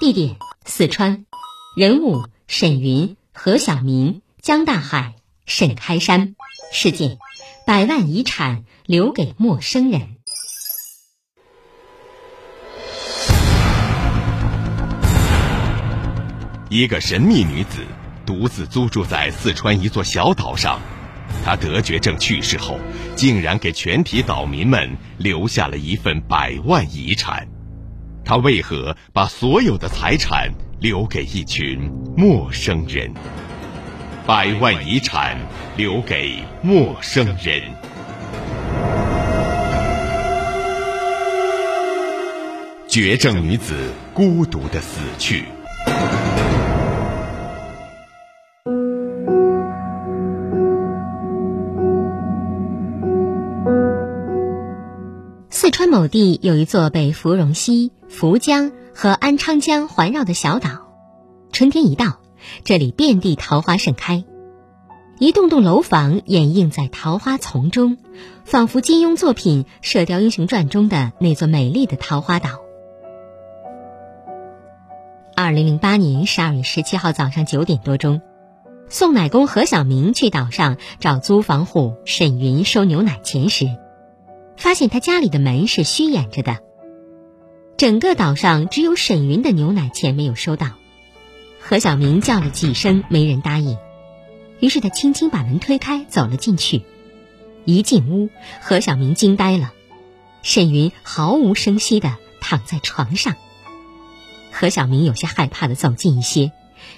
[0.00, 1.26] 地点四川，
[1.76, 5.16] 人物沈云、何晓明、江大海。
[5.44, 6.36] 沈开山
[6.70, 7.18] 事件，
[7.66, 10.18] 百万遗产留给陌生人。
[16.68, 17.84] 一个神秘女子
[18.24, 20.80] 独自租住在四川一座小岛上，
[21.44, 22.78] 她得绝症去世后，
[23.16, 27.48] 竟然给全体岛民们留下了一份百万遗产。
[28.28, 33.10] 他为何把所有的财产留给一群陌生人？
[34.26, 35.38] 百万遗产
[35.78, 37.62] 留给陌生人。
[42.86, 45.46] 绝症女子孤独的死去。
[56.08, 60.88] 地有一座被芙蓉溪、涪江和安昌江环绕的小岛，
[61.52, 62.18] 春天一到。
[62.64, 64.24] 这里遍地桃花盛开，
[65.18, 67.98] 一栋栋楼房掩映在桃花丛中，
[68.44, 72.60] 仿佛金庸作品《射雕英雄传》中的那座美丽的桃花岛。
[75.34, 78.22] 二零零八年十二月十七号早上九点多钟，
[78.88, 83.66] 送奶工何小明去岛上找租房户沈云收牛奶钱时，
[84.58, 86.58] 发现他家里的门是虚掩着的，
[87.76, 90.72] 整个岛上只有沈云的牛奶钱没有收到。
[91.60, 93.78] 何小明叫了几声，没人答应。
[94.58, 96.82] 于是他轻轻把门推开，走了进去。
[97.64, 98.30] 一进屋，
[98.60, 99.72] 何小明惊呆了。
[100.42, 103.36] 沈云毫无声息地躺在床上。
[104.50, 106.50] 何小明有些害怕地走近一些，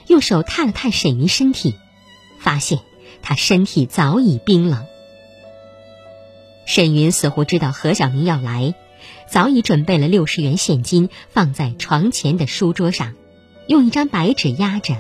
[0.07, 1.75] 用手探了探沈云身体，
[2.39, 2.79] 发现
[3.21, 4.87] 他身体早已冰冷。
[6.73, 8.77] 沈云似乎知道何小明要来，
[9.29, 13.17] 早已准备了六十元现金，放在床前的书桌上。
[13.67, 14.95] 用一张白纸压着，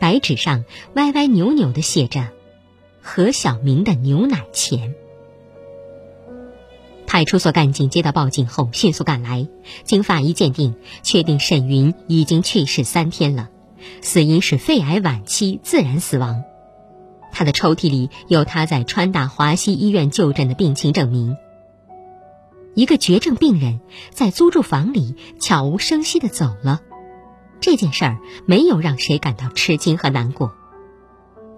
[0.00, 2.28] 白纸上歪歪扭扭的写着
[3.02, 4.94] “何小明的牛奶钱”。
[7.06, 9.46] 派出所干警接到报警后，迅速赶来，
[9.84, 13.50] 经法医鉴定，确定沈云已经去世三天了，
[14.00, 16.44] 死因是肺癌晚期自然死亡。
[17.32, 21.36] 他的抽屉里有他在川大华西医院就诊的病情证明。
[22.74, 23.80] 一个绝症病人
[24.10, 26.80] 在租住房里悄无声息的走了。
[27.60, 30.52] 这件事儿没有让谁感到吃惊和难过。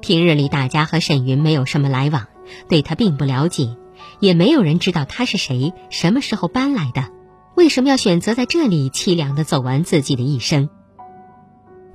[0.01, 2.27] 平日里，大家和沈云没有什么来往，
[2.69, 3.77] 对他并不了解，
[4.19, 7.11] 也没有人知道他是谁，什么时候搬来的，
[7.55, 10.71] 为什么要选择在这里凄凉的走完自己的一生。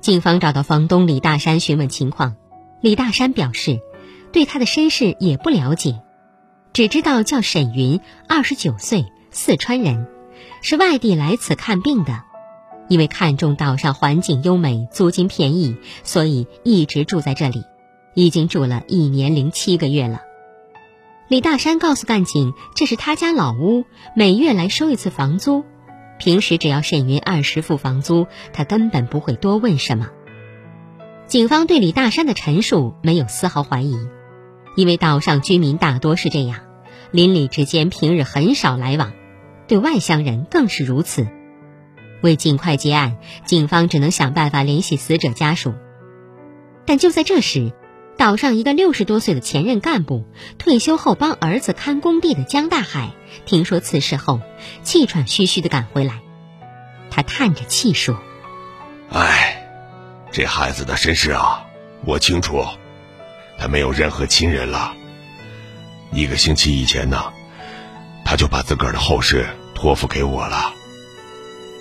[0.00, 2.36] 警方找到房东李大山询问情况，
[2.86, 3.80] 李大山表示，
[4.30, 6.02] 对他的身世也不了解，
[6.72, 10.06] 只知道叫沈云，二十九岁，四川人，
[10.62, 12.22] 是外地来此看病的。
[12.88, 17.64] 因为看中岛上环境优美、租金便宜，所以一直住在这里，
[18.14, 20.20] 已经住了一年零七个月了。
[21.26, 25.64] 李大山告诉干警，这是他家老屋，每月来收一次房租，
[26.20, 30.06] 平时只要沈云按时付房租，他根本不会多问什么。
[31.26, 33.96] 警方对李大山的陈述没有丝毫怀疑，
[34.76, 36.60] 因为岛上居民大多是这样，
[37.10, 39.12] 邻里之间平日很少来往，
[39.66, 41.26] 对外乡人更是如此。
[42.22, 45.74] 为尽快结案，警方只能想办法联系死者家属。
[46.84, 47.72] 但就在这时，
[48.16, 50.24] 岛上一个六十多岁的前任干部，
[50.58, 53.10] 退休后帮儿子看工地的江大海，
[53.44, 54.40] 听说此事后，
[54.84, 56.20] 气喘吁吁地赶回来。
[57.10, 58.16] 他叹着气说
[59.10, 59.55] ：“哎，
[60.36, 61.66] 这孩子的身世啊，
[62.04, 62.62] 我清楚，
[63.58, 64.92] 他没有任何亲人了。
[66.12, 67.32] 一个星期以前呢，
[68.22, 70.74] 他就把自个儿的后事托付给我了。”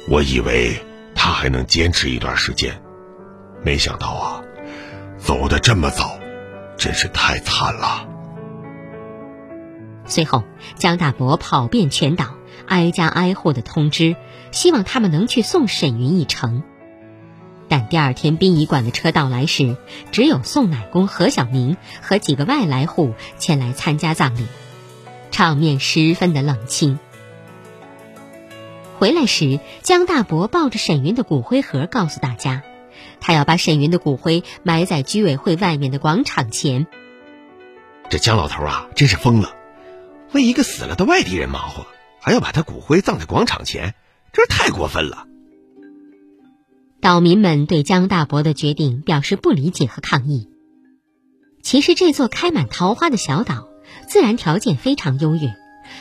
[0.07, 0.81] 我以为
[1.13, 2.81] 他还能坚持一段时间。
[3.61, 4.41] 没想到啊，
[5.17, 6.17] 走的这么早，
[6.77, 8.07] 真是太惨了。
[10.05, 10.45] 随后，
[10.77, 12.35] 江大伯跑遍全岛，
[12.67, 14.15] 挨家挨户的通知，
[14.53, 16.63] 希望他们能去送沈云一程。
[17.67, 19.75] 但第二天殡仪馆的车到来时，
[20.11, 24.45] 只有宋乃公何小明和几个外来户前来参加葬礼，
[25.31, 26.99] 场面十分的冷清。
[28.97, 32.61] 回来时，江大伯抱着沈云的骨灰盒，告诉大家，
[33.19, 36.87] 他要把沈云的骨灰埋在居委会外面的广场前。
[38.09, 39.55] 这江老头啊，真是疯了，
[40.31, 41.87] 为一个死了的外地人忙活，
[42.21, 43.95] 还要把他骨灰葬在广场前，
[44.31, 45.25] 这太过分了。
[47.05, 50.49] 岛民们对江大伯的决定表示不理解和抗议。
[51.61, 53.67] 其实，这座开满桃花的小岛，
[54.09, 55.53] 自然条件非常优越，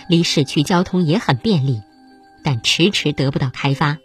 [0.08, 1.82] 离市区交通也很便利，
[2.42, 3.98] 但迟迟得不到开发。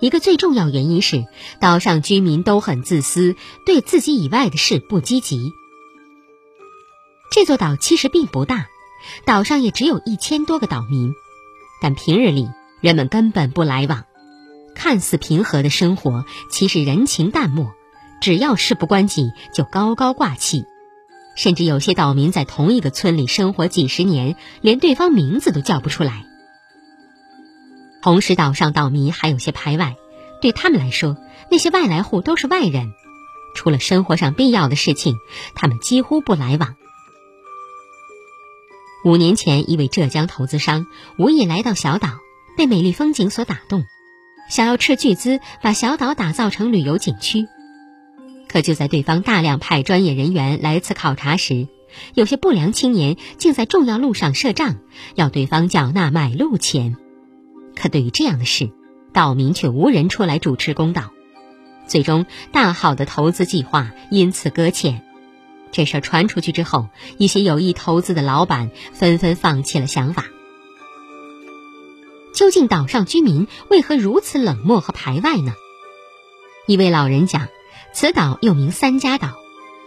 [0.00, 1.24] 一个最重要原因是，
[1.60, 5.50] 岛上居民都很自私，对自己以外的事不积极。
[7.30, 8.66] 这座岛其实并不大，
[9.24, 11.14] 岛上也只有一千多个岛民，
[11.80, 12.50] 但平日里
[12.82, 14.04] 人们根本不来往。
[14.74, 17.72] 看似平和的生活，其实人情淡漠。
[18.20, 20.66] 只要事不关己，就高高挂起。
[21.36, 26.26] 甚至有些岛民在同一个村里生活几十年，连对方名字都叫不出来。
[28.02, 29.96] 红石岛上岛民还有些排外，
[30.40, 31.16] 对他们来说，
[31.50, 32.92] 那些外来户都是外人，
[33.56, 35.16] 除了生活上必要的事情，
[35.54, 36.76] 他们几乎不来往。
[39.04, 40.86] 五年前，一位浙江投资商
[41.18, 42.10] 无意来到小岛，
[42.56, 43.84] 被美丽风景所打动。
[44.48, 47.48] 想要斥巨资把小岛打造成旅游景区，
[48.48, 51.66] 可就在对方大量派专业人员来此考察时，
[52.14, 54.76] 有些不良青年竟在重要路上设障，
[55.14, 56.96] 要对方缴纳买路钱。
[57.74, 58.70] 可对于这样的事，
[59.12, 61.10] 岛民却无人出来主持公道，
[61.86, 65.02] 最终大好的投资计划因此搁浅。
[65.72, 66.88] 这事传出去之后，
[67.18, 70.26] 一些有意投资的老板纷纷放弃了想法。
[72.34, 75.54] 究竟岛上居民为何如此冷漠和排外呢？
[76.66, 77.46] 一位老人讲，
[77.92, 79.34] 此岛又名三家岛，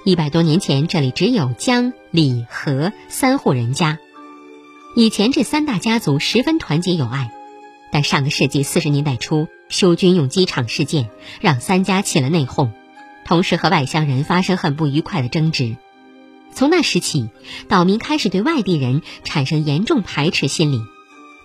[0.05, 3.99] 一百多年前这里只有江、李、何三户人家。
[4.95, 7.31] 以前这三大家族十分团结友爱，
[7.91, 11.09] 但上个世纪四十年代初，修军用机场事件
[11.41, 12.69] 让三家起了内讧，
[13.25, 15.75] 同时和外乡人发生很不愉快的争执。
[16.53, 17.29] 从那时起，
[17.67, 20.81] 岛民开始对外地人产生严重排斥心理。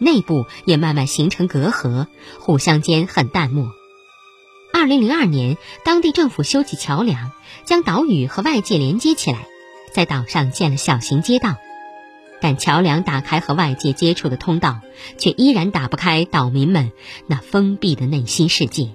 [0.03, 2.07] 内部也慢慢形成隔阂，
[2.39, 3.71] 互相间很淡漠。
[4.75, 7.31] 二零零二年，当地政府修起桥梁，
[7.65, 9.47] 将岛屿和外界连接起来，
[9.93, 11.57] 在岛上建了小型街道。
[12.41, 14.81] 但桥梁打开和外界接触的通道，
[15.19, 16.91] 却依然打不开岛民们
[17.29, 18.89] 那封闭的内心世界。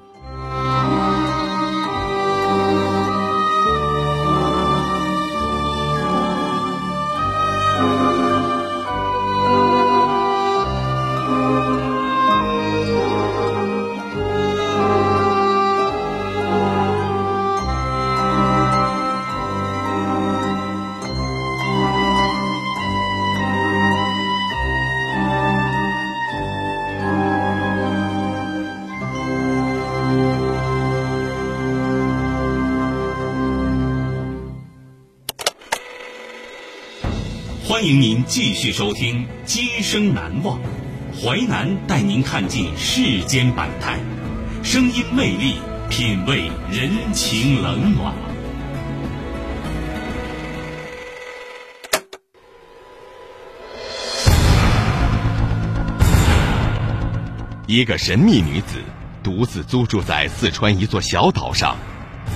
[38.59, 40.59] 续收听《今生难忘》，
[41.21, 43.99] 淮南带您看尽世间百态，
[44.63, 45.57] 声音魅力，
[45.91, 48.11] 品味人情冷暖。
[57.67, 58.81] 一个神秘女子
[59.21, 61.77] 独自租住在四川一座小岛上。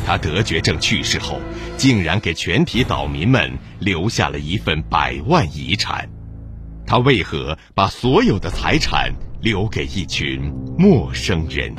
[0.06, 1.40] 他得绝症去世后，
[1.78, 6.10] 竟然给全体岛民们留下了一份百万遗产。
[6.86, 10.42] 他为何把所有的财产留给一群
[10.78, 11.74] 陌生人？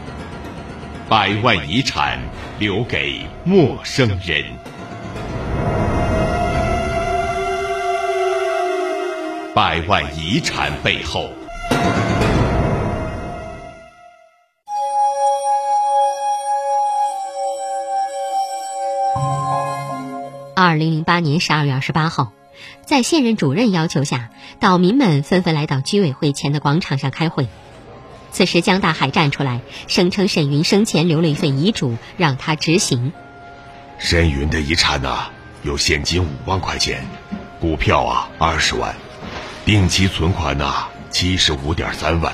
[1.08, 2.18] 百万遗产
[2.58, 4.44] 留给陌生人。
[9.54, 11.28] 百万遗产背后。
[20.64, 22.32] 二零零八年十二月二十八号，
[22.86, 27.48] 在现任主任要求下，岛民们纷纷来到居委会前的广场上开会。
[28.30, 33.12] 此时，江大海站出来，声称沈云生前留了一份遗嘱，让他执行。
[33.98, 35.30] 沈云的遗产呢，
[35.64, 37.04] 有现金五万块钱，
[37.60, 38.94] 股票啊二十万，
[39.64, 40.72] 定期存款呢
[41.10, 42.32] 七十五点三万，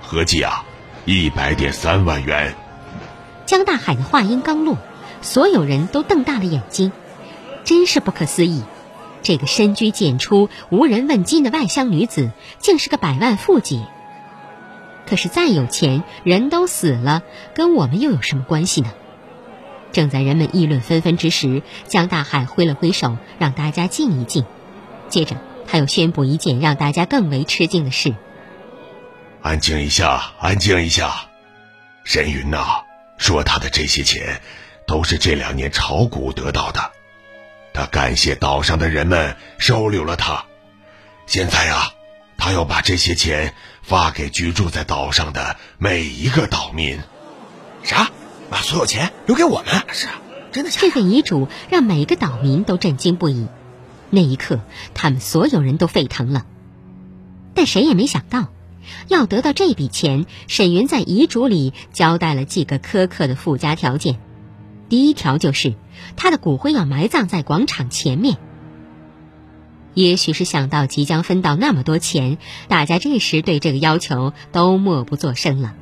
[0.00, 0.64] 合计啊
[1.04, 2.54] 一百点三万元。
[3.44, 4.78] 江大海的话音刚落，
[5.20, 6.90] 所有人都瞪大了眼睛，
[7.66, 8.62] 真是不可思议。
[9.22, 13.82] 这个深居简出、无人问津的外乡女子，竟是个百万富姐。
[15.04, 17.22] 可是再有钱，人都死了，
[17.54, 18.92] 跟我们又有什么关系呢？
[19.92, 24.44] 正在人们议论纷纷之时，江大海挥了挥手，让大家静一静。
[25.08, 28.14] 接着，他又宣布一件让大家更为吃惊的事：
[29.42, 31.12] 安静一下，安静一下。
[32.04, 32.84] 沈云呐，
[33.16, 34.40] 说他的这些钱，
[34.86, 36.92] 都是这两年炒股得到的。
[37.76, 40.46] 他感谢岛上的人们收留了他，
[41.26, 41.92] 现在啊，
[42.38, 43.52] 他要把这些钱
[43.82, 46.98] 发给居住在岛上的每一个岛民。
[47.82, 48.10] 啥？
[48.48, 49.82] 把所有钱留给我们？
[49.92, 50.14] 是啊，
[50.52, 50.86] 真的假的？
[50.86, 53.46] 这份遗嘱让每个岛民都震惊不已。
[54.08, 54.60] 那一刻，
[54.94, 56.46] 他们所有人都沸腾了。
[57.54, 58.48] 但谁也没想到，
[59.08, 64.18] 要得到这笔钱，沈云在遗嘱里交代了几个苛刻的附加条件。
[64.88, 65.74] 第一条就是，
[66.16, 68.36] 他的骨灰要埋葬在广场前面。
[69.94, 72.38] 也许是想到即将分到那么多钱，
[72.68, 75.74] 大家这时对这个要求都默不作声了。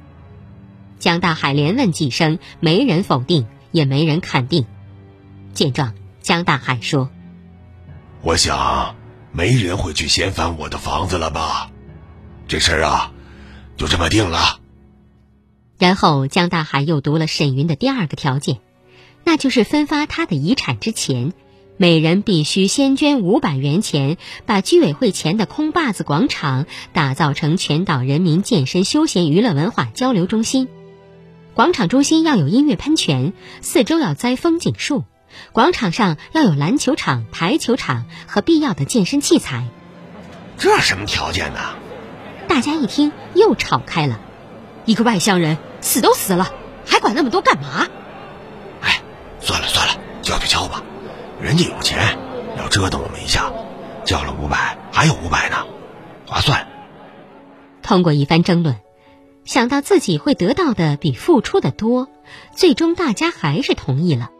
[1.01, 4.67] 江大海连问几声，没人否定，也没人肯定。
[5.53, 7.11] 见状，江大海说。
[8.23, 8.95] 我想，
[9.33, 11.71] 没人会去掀翻我的房子了吧？
[12.47, 13.13] 这事儿啊，
[13.77, 14.61] 就这么定了。
[15.77, 18.61] 然后江大海又读了沈云的第二个条件，
[19.25, 21.33] 那就是分发他的遗产之前，
[21.77, 24.17] 每人必须先捐五百元钱，
[24.47, 30.69] 把居委会前的空坝子广场打造成全岛人民健身、休闲、娱乐、文化交流中心。
[31.55, 35.05] 广场中心要有音乐喷泉，四周要栽风景树。
[35.53, 39.67] 广场上要有篮球场、排球场和必要的健身器材。
[40.59, 41.59] 这什么条件呢？
[42.47, 44.21] 大家一听又吵开了。
[44.85, 46.53] 一个外乡人死都死了，
[46.85, 47.89] 还管那么多干嘛？
[49.45, 50.83] 算了算了，交就交吧。
[51.39, 52.17] 人家有钱，
[52.57, 53.53] 要折腾我们一下，
[54.07, 55.67] 交了五百，还有五百呢，
[56.27, 56.67] 划算。
[57.83, 58.77] 通过一番争论，
[59.45, 62.09] 想到自己会得到的比付出的多，
[62.57, 64.31] 最终大家还是同意了。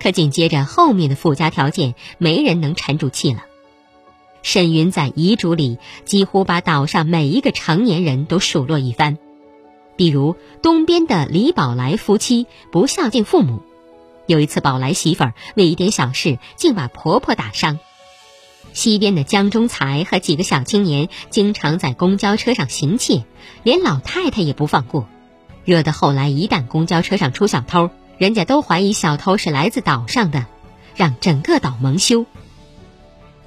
[0.00, 3.40] 可紧接着后面的附加条件，没人能沉住气了。
[4.42, 9.18] 沈云在遗嘱里几乎把岛上每一个成年人都数落一番，
[9.96, 13.62] 比如东边的李宝来夫妻不孝敬父母，
[14.26, 17.78] 有一次宝来媳妇儿为一点小事竟把婆婆打伤；
[18.72, 23.24] 西边的江中才和几个小青年经常在公交车上行窃，
[23.62, 25.08] 连老太太也不放过，
[25.64, 27.90] 惹得后来一旦公交车上出小偷。
[28.18, 30.46] 人家都怀疑小偷是来自岛上的，
[30.94, 32.24] 让整个岛蒙羞。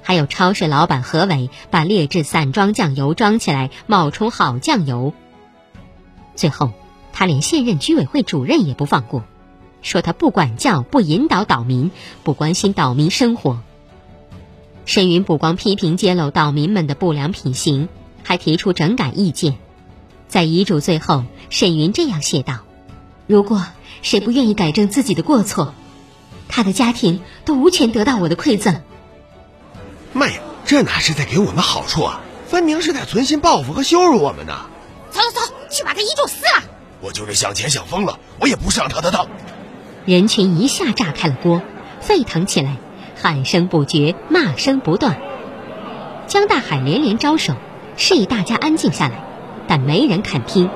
[0.00, 5.12] 还有超市老板何伟把劣质散装酱油装起来冒充好酱油。
[6.36, 6.72] 最后，
[7.12, 9.24] 他连现任居委会主任也不放过，
[9.82, 11.90] 说他不管教、不引导岛民、
[12.22, 13.60] 不关心岛民生活。
[14.86, 17.88] 沈云不光批评揭露岛民们的不良品行，
[18.22, 19.56] 还提出整改意见。
[20.28, 22.60] 在遗嘱最后，沈云这样写道
[23.26, 23.64] ：“如果……”
[24.02, 25.74] 谁不愿意改正自己的过错？
[26.48, 28.80] 他的家庭都无权得到我的馈赠。
[30.14, 32.22] 妈呀，这哪是在给我们好处啊？
[32.48, 34.70] 分明是在存心报复和羞辱我们呢！
[35.10, 36.70] 走走走，去把他遗嘱撕了！
[37.02, 39.28] 我就是想钱想疯了，我也不上他的当。
[40.10, 41.62] 人群一下炸开了锅，
[42.00, 42.78] 沸腾起来，
[43.14, 45.20] 喊声不绝，骂声不断。
[46.26, 47.54] 江大海连连招手，
[47.96, 49.22] 示意大家安静下来，
[49.68, 50.68] 但没人肯听。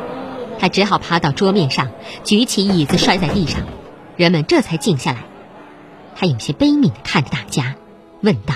[0.61, 1.91] 他只好爬到桌面上，
[2.23, 3.63] 举起椅子摔在地上，
[4.15, 5.25] 人们这才静下来。
[6.15, 7.75] 他有些悲悯地看着大家，
[8.21, 8.55] 问道：“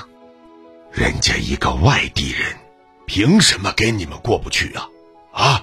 [0.95, 2.55] 人家一个外地人，
[3.05, 4.89] 凭什么跟你们过不去啊？
[5.33, 5.63] 啊？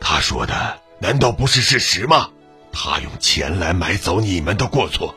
[0.00, 2.28] 他说的难道不是事实吗？
[2.72, 5.14] 他用钱来买走你们的过错。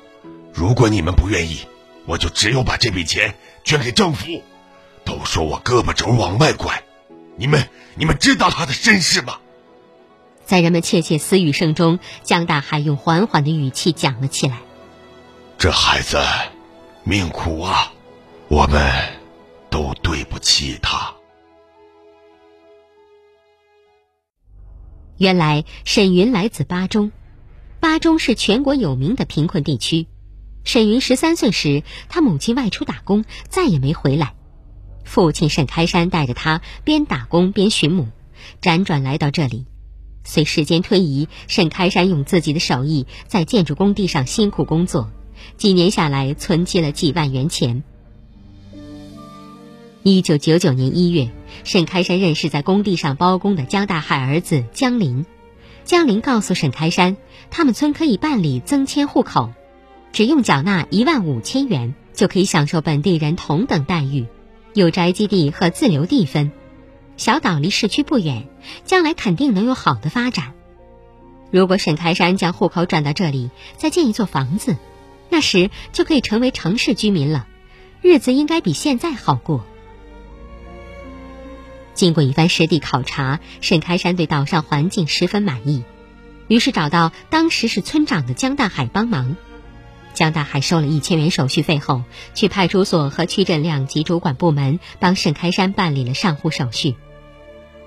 [0.53, 1.65] 如果你们不愿意，
[2.05, 4.43] 我就只有把这笔钱捐给政府。
[5.03, 6.83] 都说我胳膊肘往外拐，
[7.38, 9.39] 你们你们知道他的身世吗？”
[10.45, 14.59] 在人们窃窃私语声中，江大海用缓缓的语气讲了起来
[15.57, 16.17] ：“这孩子
[17.03, 17.91] 命苦啊，
[18.47, 18.91] 我们
[19.69, 21.13] 都对不起他。”
[25.17, 27.12] 原来沈云来自巴中，
[27.85, 30.07] 巴中是全国有名的贫困地区。
[30.63, 34.33] 沈云十三岁时，他母亲外出打工，再也没回来。
[35.03, 38.07] 父亲沈开山带着他边打工边寻母，
[38.59, 39.67] 辗转来到这里。
[40.23, 45.11] 随时间推移，沈开山用自己的手艺在建筑工地上辛苦工作，
[45.57, 47.83] 几年下来存积了几万元钱。
[50.01, 51.29] 一九九九年一月，
[51.63, 55.27] 沈开山认识在工地上包工的江大海儿子江林。
[55.85, 57.15] 江林告诉沈开山，
[57.51, 59.53] 他们村可以办理增迁户口，
[60.11, 64.25] 只用缴纳一万五千元，就可以享受本地人同等待遇，
[64.73, 66.51] 有宅基地和自留地分。
[67.17, 68.47] 小岛离市区不远，
[68.83, 70.53] 将来肯定能有好的发展。
[71.51, 74.77] 如果沈开山将户口转到这里，再建一座房子，
[75.29, 77.45] 那时就可以成为城市居民了，
[78.01, 79.63] 日子应该比现在好过。
[81.95, 85.83] 经过一番实地考察，沈开山对岛上环境十分满意，
[86.47, 89.35] 于是找到当时是村长的江大海帮忙。
[90.13, 92.03] 江大海收了一千元手续费后，
[92.35, 96.95] 去派出所和区镇两级主管部门帮沈开山办理了上户手续。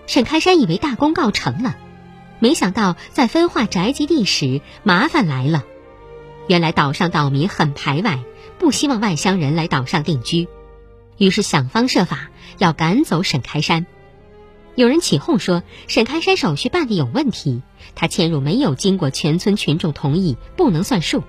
[0.06, 1.76] 沈开山以为大功告成了，
[2.38, 5.64] 没想到在分化宅基地时麻烦来了。
[6.48, 8.20] 原来岛上岛民很排外，
[8.58, 10.48] 不希望外乡人来岛上定居，
[11.18, 13.86] 于是想方设法要赶走沈开山。
[14.78, 17.62] 有人起哄说沈开山手续办的有问题，
[17.96, 21.24] 他迁入没有经过全村群众同意，不能算数。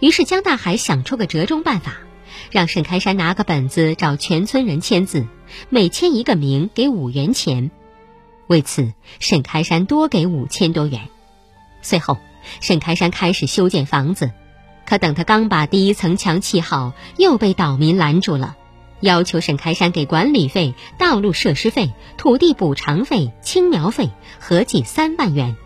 [0.00, 1.98] 于是江大海想出个折中办法，
[2.50, 5.28] 让沈开山拿个本子找全村人签字，
[5.68, 7.70] 每签一个名给五元钱。
[8.48, 11.08] 为此，沈开山多给五千多元。
[11.82, 12.18] 随后，
[12.60, 14.32] 沈开山开始修建房子，
[14.84, 18.56] 可等他刚把第一层墙砌好，又被岛民拦住了，
[19.00, 24.10] 要求沈开山给管理费、道路设施费、土地补偿费、青苗费，
[24.40, 25.56] 合计三万元。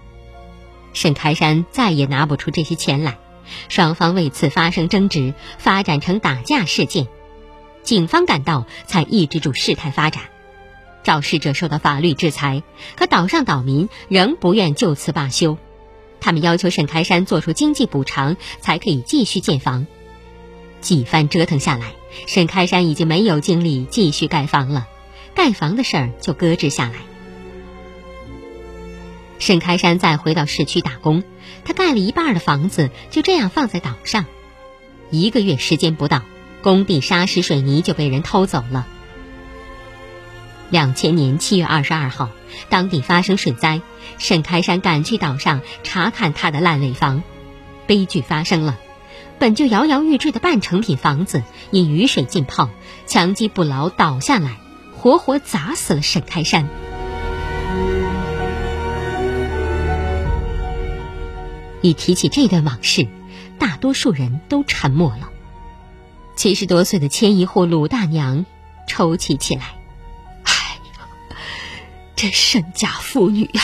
[0.93, 3.19] 沈开山再也拿不出这些钱来，
[3.69, 7.07] 双方为此发生争执，发展成打架事件。
[7.83, 10.25] 警方赶到，才抑制住事态发展。
[11.03, 12.63] 肇事者受到法律制裁，
[12.97, 15.57] 可岛上岛民仍不愿就此罢休，
[16.21, 19.87] 他们要求沈开山做出经济补偿，才可以继续建房。
[20.81, 21.93] 几番折腾下来，
[22.27, 24.87] 沈开山已经没有精力继续盖房了，
[25.35, 26.95] 盖房的事儿就搁置下来。
[29.39, 31.23] 沈开山再回到市区打工，
[31.65, 34.27] 他盖了一半的房子就这样放在岛上，
[35.11, 36.23] 一个月时间不到，
[36.63, 38.87] 工地沙石水泥就被人偷走了。
[40.69, 42.29] 两千年七月二十二号，
[42.69, 43.81] 当地发生水灾，
[44.19, 47.23] 沈开山赶去岛上查看他的烂尾房，
[47.87, 48.79] 悲剧发生了，
[49.41, 52.69] 本就摇摇欲坠的半成品房子因雨水浸泡，
[53.07, 54.59] 墙基不牢倒下来，
[54.99, 56.69] 活活砸死了沈开山。
[61.81, 63.09] 一提起这段往事，
[63.59, 65.31] 大多数人都沉默了。
[66.37, 68.45] 七十多岁的千一户鲁大娘
[68.87, 69.75] 抽泣起来。
[70.43, 71.37] 哎呀
[72.15, 73.63] 这沈家妇女呀，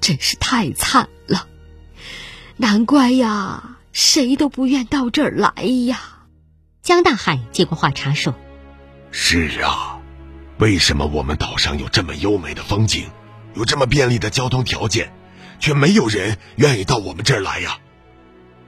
[0.00, 1.48] 真是太惨了，
[2.56, 6.00] 难怪呀，谁都不愿到这儿来呀。
[6.80, 8.34] 江大海接过话茬说
[9.12, 10.00] ：“是啊，
[10.56, 13.10] 为什么我们岛上有这么优美的风景，
[13.52, 15.12] 有这么便利的交通条件，
[15.58, 17.76] 却没有人愿意到我们这儿来呀？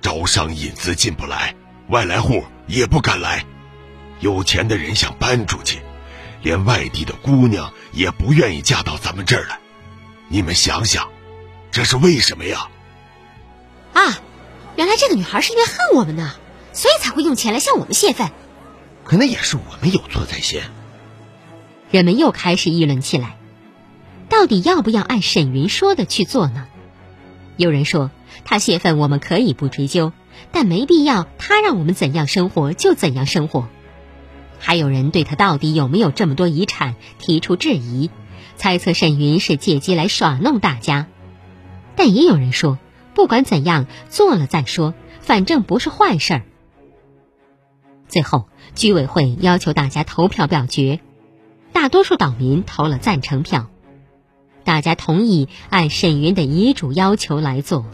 [0.02, 1.54] 招商引资进不来，
[1.88, 3.46] 外来户也不敢来，
[4.20, 5.80] 有钱的人想搬出去。”
[6.42, 9.58] 连外地的姑娘也不愿意嫁到咱们这儿来，
[10.28, 11.08] 你们想想，
[11.70, 12.68] 这是为什么呀？
[13.94, 14.20] 啊，
[14.76, 16.34] 原来这个女孩是因为恨我们呢，
[16.72, 18.30] 所以才会用钱来向我们泄愤。
[19.04, 20.62] 可那也是我们有错在先。
[21.90, 23.36] 人们又开始议论起来，
[24.28, 26.66] 到底要不要按沈云说的去做呢？
[27.56, 28.10] 有人说，
[28.44, 30.12] 他泄愤我们可以不追究，
[30.52, 33.68] 但没必要他让我们怎样生活就怎样生活。
[34.58, 38.10] 还有人对他到底有没有这么多遗产提出质疑，
[38.56, 41.08] 猜测沈云是借机来耍弄大家。
[41.94, 42.78] 但也有人说，
[43.14, 46.42] 不管怎样做了再说，反正不是坏事儿。
[48.08, 51.00] 最后，居委会要求大家投票表决，
[51.72, 53.68] 大多数岛民投了赞成票，
[54.64, 57.86] 大家同意按沈云的遗嘱要求来做。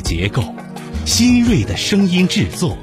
[0.00, 0.42] 结构，
[1.04, 2.76] 新锐的声音制作，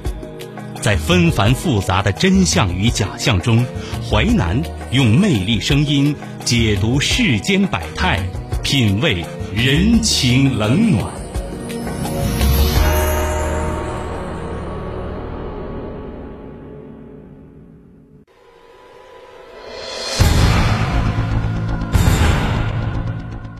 [0.81, 3.65] 在纷繁复杂的真相与假象中，
[4.09, 8.19] 淮南用魅力声音解读世间百态，
[8.63, 9.25] 品味
[9.55, 11.13] 人情冷暖。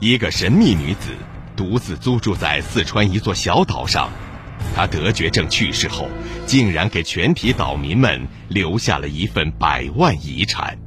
[0.02, 1.10] 一个神秘女子
[1.56, 4.10] 独自租住在四川一座小岛上。
[4.76, 6.08] 他得绝症去世后，
[6.46, 10.78] 竟然给全体岛民们留下了一份百万遗产。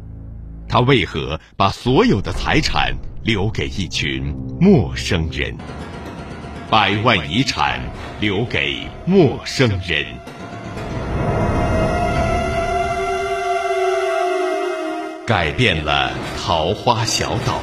[0.68, 5.56] 他为何把所有的财产留给一群陌生人？
[6.70, 7.80] 百万遗产
[8.20, 10.04] 留给陌生人，
[15.26, 17.62] 改变了桃花小岛。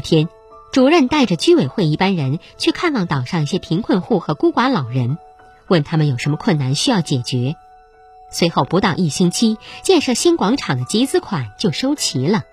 [0.00, 0.28] 天，
[0.72, 5.18] 主任带着居委会一班人去看望岛上一些贫困户和孤寡老人，
[5.68, 7.56] 问他们有什么困难需要解决。
[8.30, 12.44] 随后不到一星期，建设新广场的集资款就收齐了。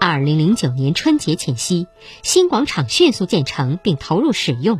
[0.00, 1.88] 二零零九年春节前夕，
[2.22, 4.78] 新广场迅速建成并投入使用。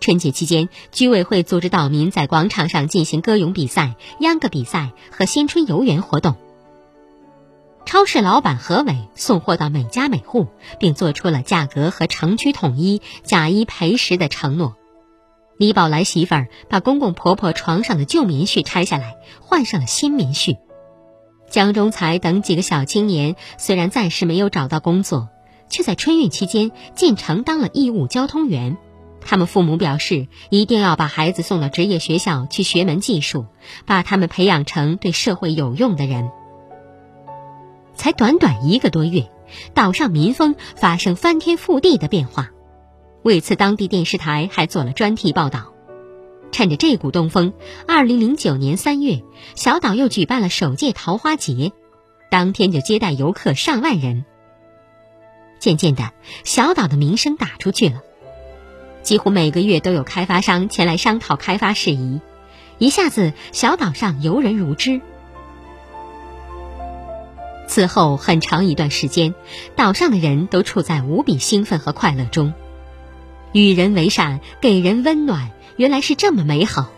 [0.00, 6.36] 春节期间，居委会组织岛民在广场上进行歌咏比赛、秧歌比赛和新春游园活动。
[7.86, 10.46] 超市老板何伟送货到每家每户，
[10.78, 14.76] 并做出了价格和城区统一、假一赔十的承诺。
[15.58, 20.56] 李宝来媳妇儿把公公婆婆床上的旧棉絮拆下来，换上了新棉絮。
[21.50, 25.28] 江中才等几个小青年虽然暂时没有找到工作，
[25.68, 28.78] 却在春运期间进城当了义务交通员。
[29.20, 33.46] 他们父母表示，一定要把孩子送到职业学校去学门技术，
[33.84, 36.30] 把他们培养成对社会有用的人。
[38.00, 39.30] 才短短一个多月，
[39.74, 42.48] 岛上民风发生翻天覆地的变化。
[43.22, 45.74] 为此，当地电视台还做了专题报道。
[46.50, 47.52] 趁着这股东风，
[47.86, 49.22] 二零零九年三月，
[49.54, 51.72] 小岛又举办了首届桃花节，
[52.30, 54.24] 当天就接待游客上万人。
[55.58, 56.10] 渐渐的，
[56.42, 58.00] 小岛的名声打出去了，
[59.02, 62.22] 几乎每个月都有开发商前来商讨开发事宜，
[62.78, 65.02] 一下子小岛上游人如织。
[67.70, 69.32] 此后很长一段时间，
[69.76, 72.52] 岛上的人都处在无比兴奋和快乐中。
[73.52, 76.88] 与人为善，给人温暖，原来是这么美好。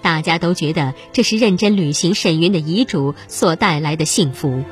[0.00, 4.64] 大家都觉得这是认真履行沈云的遗嘱所带来的幸福。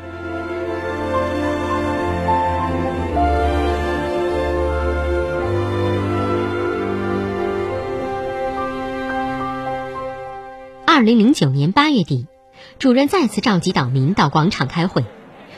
[10.86, 12.31] 二零零九年八月底。
[12.78, 15.04] 主任再次召集岛民到广场开会，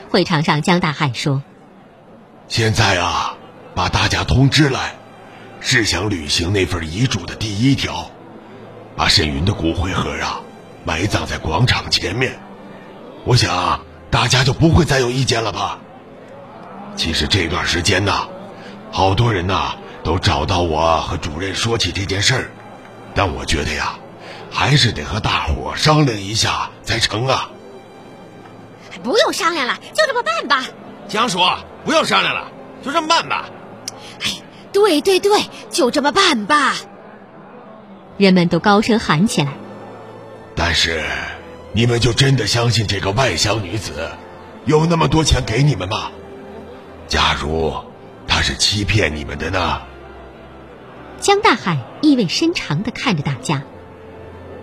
[0.09, 1.41] 会场上江大海说
[2.47, 3.35] ：“现在啊，
[3.73, 4.95] 把大家通知来，
[5.59, 8.11] 是想履行那份遗嘱的第一条，
[8.95, 10.41] 把沈云的骨灰盒啊
[10.83, 12.37] 埋葬在广场前面。
[13.23, 15.79] 我想大家就不会再有意见了吧？
[16.95, 18.27] 其实这段时间呢，
[18.91, 22.51] 好多人呐都找到我和主任说起这件事儿，
[23.15, 23.95] 但我觉得呀。”
[24.51, 27.51] 还是得和大伙商量一下才成啊！
[29.03, 30.65] 不用商量了，就这么办吧。
[31.07, 31.39] 江叔，
[31.83, 32.51] 不用商量了，
[32.83, 33.49] 就这么办吧。
[34.23, 36.73] 哎，对对对，就这么办吧。
[38.17, 39.53] 人们都高声喊起来。
[40.55, 41.03] 但是，
[41.73, 44.09] 你们就真的相信这个外乡女子
[44.65, 46.11] 有那么多钱给你们吗？
[47.07, 47.73] 假如
[48.27, 49.81] 她是欺骗你们的呢？
[51.19, 53.63] 江大海意味深长的看着大家。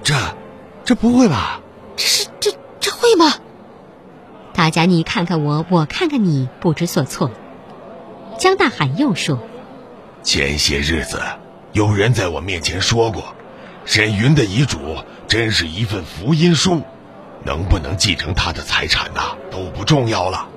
[0.03, 0.15] 这，
[0.85, 1.61] 这不会吧？
[1.97, 3.35] 这是这这会吗？
[4.55, 7.31] 大家你看看我，我看看你，不知所措。
[8.38, 9.38] 江大海又说
[10.23, 11.21] ：“前些日子
[11.73, 13.35] 有人在我面前说过，
[13.85, 14.79] 沈云的遗嘱
[15.29, 16.83] 真是一份福音书，
[17.45, 20.49] 能不能继承他的财产呐都不重要了，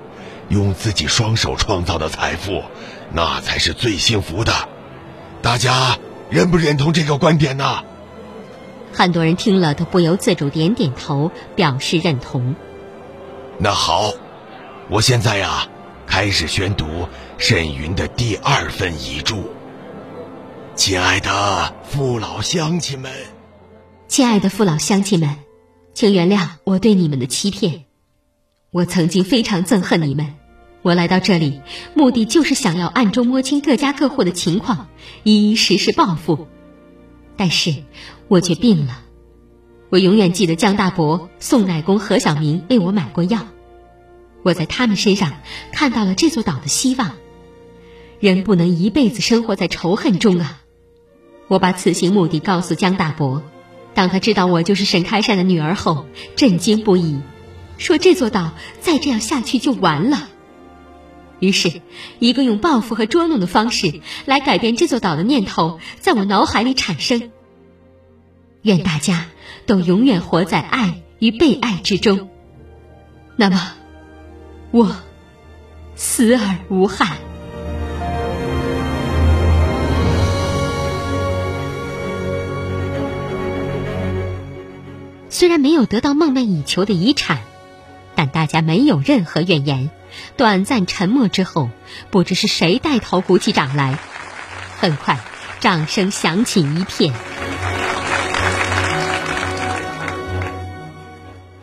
[0.48, 2.64] 用自己双手创造的财富，
[3.12, 4.52] 那才是最幸福的。
[5.40, 5.96] 大家
[6.28, 7.84] 认不认同这个观点呢？”
[8.96, 12.54] 很多人听了都不由自主点点头，表示认同。
[13.58, 14.14] 那好，
[14.88, 15.68] 我现在呀，
[16.06, 16.86] 开始宣读
[17.36, 19.50] 沈云的第二份遗嘱。
[20.76, 23.12] 亲爱的父老乡亲们，
[24.08, 25.40] 亲爱的父老乡亲们，
[25.92, 27.84] 请原谅我对你们的欺骗。
[28.70, 30.36] 我曾经非常憎恨你们，
[30.80, 31.60] 我来到这里，
[31.92, 34.88] 目的就是想要暗中摸清各家各户的情况，
[35.22, 36.48] 一一实施报复。
[37.36, 37.74] 但是。
[38.28, 39.02] 我却病了，
[39.88, 43.46] 我永远记得江大伯、宋乃公、何小明为我买过药，
[44.42, 45.34] 我在他们身上
[45.72, 47.12] 看到了这座岛的希望。
[48.18, 50.62] 人不能一辈子生活在仇恨中啊！
[51.48, 53.42] 我把此行目的告诉江大伯，
[53.94, 57.20] 当他知道我就是沈开善的女儿后，震惊不已，
[57.78, 60.28] 说这座岛再这样下去就完了。
[61.38, 61.82] 于是，
[62.18, 67.30] 一个用报复和捉弄的方式来改变这座岛的念头在我脑海里产生。
[68.66, 69.26] 愿大家
[69.64, 72.28] 都永远活在爱与被爱之中。
[73.36, 73.74] 那么，
[74.72, 74.96] 我
[75.94, 77.16] 死而无憾。
[85.30, 87.42] 虽然没有得到梦寐以求的遗产，
[88.16, 89.90] 但大家没有任何怨言。
[90.36, 91.70] 短暂沉默之后，
[92.10, 93.96] 不知是谁带头鼓起掌来。
[94.80, 95.20] 很快，
[95.60, 97.14] 掌声响起一片。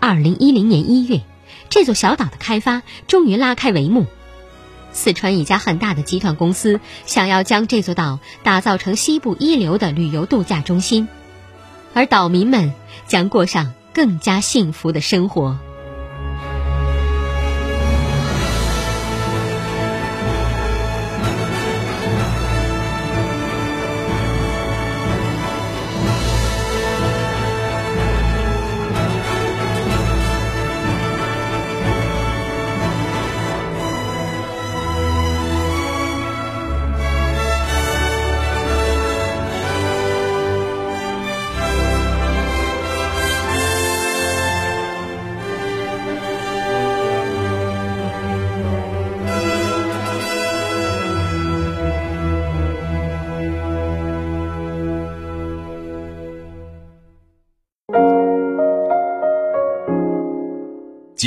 [0.06, 1.22] 二零一零年一月，
[1.70, 4.06] 这座小岛的开发终于拉开帷幕。
[4.92, 11.08] 四川一家很大的集团公司想要将这座岛打造成西部一流的旅游度假中心，
[11.94, 12.74] 而岛民们。
[13.08, 15.58] 将过上更加幸福的生活。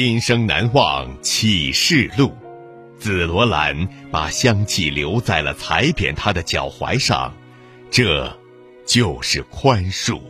[0.08, 2.32] 今生难忘启示录，
[2.96, 7.34] 紫罗兰把香气留在了踩扁他的脚踝上，
[7.90, 8.38] 这，
[8.86, 10.20] 就是宽恕。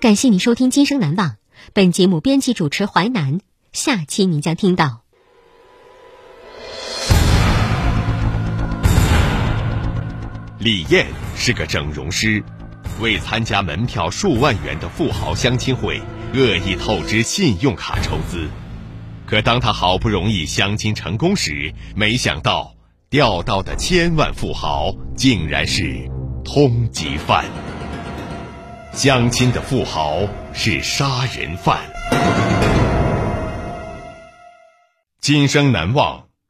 [0.00, 1.28] 感谢你收听《今生难忘》，
[1.74, 3.42] 本节目编辑主持淮南，
[3.74, 5.07] 下期您将听到。
[10.60, 12.42] 李艳是个整容师，
[13.00, 16.02] 为参加门票数万元的富豪相亲会，
[16.34, 18.48] 恶意透支信用卡筹资。
[19.24, 22.74] 可当他好不容易相亲成功时，没想到
[23.08, 26.10] 钓到的千万富豪竟然是
[26.44, 27.44] 通缉犯。
[28.92, 31.78] 相亲的富豪是杀人犯。
[35.20, 36.27] 今生难忘。